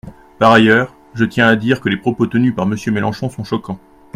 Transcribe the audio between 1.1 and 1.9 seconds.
je tiens à dire que